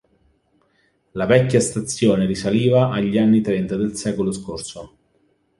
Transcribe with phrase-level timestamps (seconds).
[1.11, 4.95] La vecchia stazione risaliva agli anni trenta del secolo scorso.